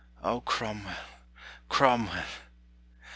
[0.23, 0.95] O Cromwell,
[1.69, 2.25] Cromwell!